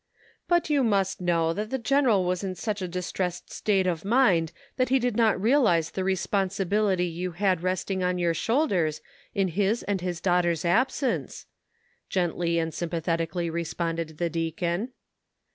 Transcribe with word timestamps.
"But 0.47 0.67
you 0.67 0.83
must 0.83 1.21
know 1.21 1.53
that 1.53 1.69
the 1.69 1.77
general 1.77 2.25
was 2.25 2.43
in 2.43 2.55
such 2.55 2.81
a 2.81 2.87
distressed 2.87 3.53
state 3.53 3.85
of 3.85 4.03
mind 4.03 4.51
that 4.77 4.89
he 4.89 4.97
did 4.97 5.15
not 5.15 5.39
realize 5.39 5.91
the 5.91 6.01
respon 6.01 6.47
sibility 6.47 7.13
you 7.13 7.33
had 7.33 7.61
resting 7.61 8.01
on 8.03 8.17
your 8.17 8.33
shoulders 8.33 9.01
in 9.35 9.49
his 9.49 9.83
and 9.83 10.01
his 10.01 10.19
daughter's 10.19 10.65
absence," 10.65 11.45
gently 12.09 12.57
and 12.57 12.73
sympathetically 12.73 13.47
responded 13.51 14.17
the 14.17 14.31
deacon. 14.31 14.89